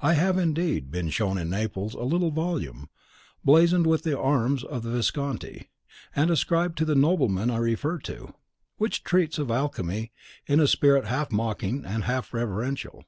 [0.00, 2.88] I have, indeed, been shown in Naples a little volume,
[3.42, 5.68] blazoned with the arms of the Visconti,
[6.14, 8.34] and ascribed to the nobleman I refer to,
[8.76, 10.12] which treats of alchemy
[10.46, 13.02] in a spirit half mocking and half reverential.